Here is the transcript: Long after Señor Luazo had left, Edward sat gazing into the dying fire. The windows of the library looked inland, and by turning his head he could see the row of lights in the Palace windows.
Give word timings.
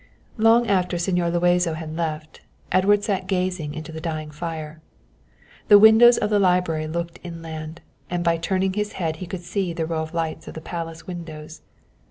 Long 0.39 0.65
after 0.65 0.97
Señor 0.97 1.31
Luazo 1.31 1.75
had 1.75 1.95
left, 1.95 2.41
Edward 2.71 3.03
sat 3.03 3.27
gazing 3.27 3.75
into 3.75 3.91
the 3.91 4.01
dying 4.01 4.31
fire. 4.31 4.81
The 5.67 5.77
windows 5.77 6.17
of 6.17 6.31
the 6.31 6.39
library 6.39 6.87
looked 6.87 7.19
inland, 7.21 7.81
and 8.09 8.23
by 8.23 8.37
turning 8.37 8.73
his 8.73 8.93
head 8.93 9.17
he 9.17 9.27
could 9.27 9.41
see 9.43 9.73
the 9.73 9.85
row 9.85 10.01
of 10.01 10.15
lights 10.15 10.47
in 10.47 10.55
the 10.55 10.59
Palace 10.61 11.05
windows. 11.05 11.61